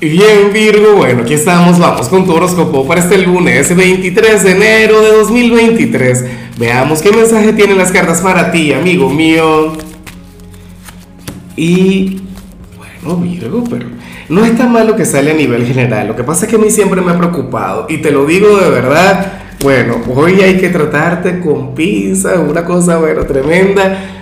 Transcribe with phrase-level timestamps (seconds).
[0.00, 5.00] Bien Virgo, bueno, aquí estamos, vamos con tu horóscopo para este lunes 23 de enero
[5.00, 6.24] de 2023.
[6.56, 9.72] Veamos qué mensaje tienen las cartas para ti, amigo mío.
[11.56, 12.20] Y
[12.76, 13.86] bueno, Virgo, pero
[14.28, 16.06] no está mal lo que sale a nivel general.
[16.06, 18.56] Lo que pasa es que a mí siempre me ha preocupado y te lo digo
[18.56, 19.32] de verdad.
[19.64, 24.17] Bueno, hoy hay que tratarte con pinzas, una cosa, bueno, tremenda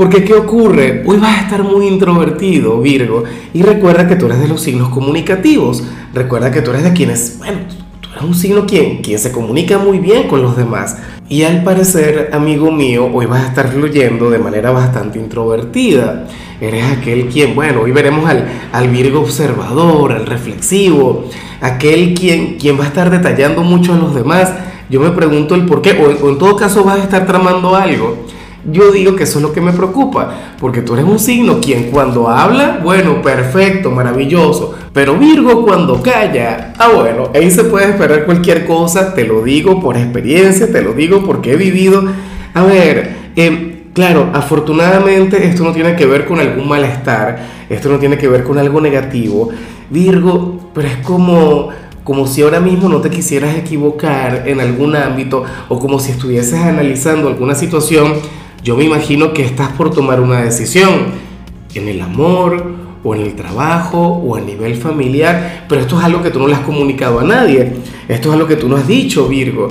[0.00, 1.02] porque ¿qué ocurre?
[1.04, 4.88] Hoy vas a estar muy introvertido, Virgo, y recuerda que tú eres de los signos
[4.88, 5.84] comunicativos.
[6.14, 7.58] Recuerda que tú eres de quienes, bueno,
[8.00, 10.96] tú eres un signo quien, quien se comunica muy bien con los demás.
[11.28, 16.26] Y al parecer, amigo mío, hoy vas a estar fluyendo de manera bastante introvertida.
[16.62, 21.26] Eres aquel quien, bueno, hoy veremos al, al Virgo observador, al reflexivo,
[21.60, 24.50] aquel quien, quien va a estar detallando mucho a los demás.
[24.88, 27.76] Yo me pregunto el por qué, o, o en todo caso vas a estar tramando
[27.76, 28.30] algo.
[28.64, 31.90] Yo digo que eso es lo que me preocupa, porque tú eres un signo quien
[31.90, 38.26] cuando habla, bueno, perfecto, maravilloso, pero Virgo cuando calla, ah bueno, ahí se puede esperar
[38.26, 42.04] cualquier cosa, te lo digo por experiencia, te lo digo porque he vivido.
[42.52, 47.38] A ver, eh, claro, afortunadamente esto no tiene que ver con algún malestar,
[47.70, 49.48] esto no tiene que ver con algo negativo,
[49.88, 51.70] Virgo, pero es como
[52.04, 56.58] como si ahora mismo no te quisieras equivocar en algún ámbito o como si estuvieses
[56.58, 58.14] analizando alguna situación
[58.62, 61.30] yo me imagino que estás por tomar una decisión
[61.74, 66.22] en el amor o en el trabajo o a nivel familiar, pero esto es algo
[66.22, 67.72] que tú no le has comunicado a nadie.
[68.08, 69.68] Esto es algo que tú no has dicho, Virgo.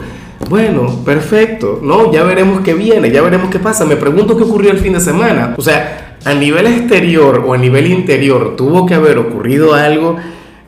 [0.50, 2.12] Bueno, perfecto, ¿no?
[2.12, 3.86] Ya veremos qué viene, ya veremos qué pasa.
[3.86, 5.54] Me pregunto qué ocurrió el fin de semana.
[5.58, 10.16] O sea, a nivel exterior o a nivel interior tuvo que haber ocurrido algo,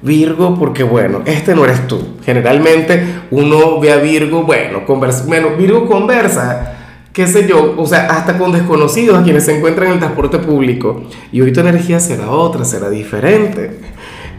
[0.03, 1.99] Virgo, porque bueno, este no eres tú.
[2.23, 6.80] Generalmente uno ve a Virgo, bueno, conversa, bueno, Virgo conversa
[7.13, 10.39] qué sé yo, o sea, hasta con desconocidos a quienes se encuentran en el transporte
[10.39, 11.03] público.
[11.31, 13.79] Y hoy tu energía será otra, será diferente.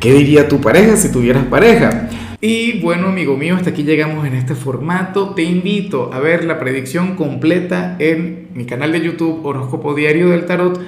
[0.01, 2.09] ¿Qué diría tu pareja si tuvieras pareja?
[2.41, 5.31] Y bueno, amigo mío, hasta aquí llegamos en este formato.
[5.31, 10.47] Te invito a ver la predicción completa en mi canal de YouTube Horóscopo Diario del
[10.47, 10.81] Tarot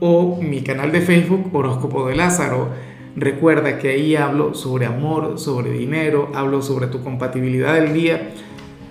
[0.00, 2.68] o mi canal de Facebook Horóscopo de Lázaro.
[3.16, 8.30] Recuerda que ahí hablo sobre amor, sobre dinero, hablo sobre tu compatibilidad del día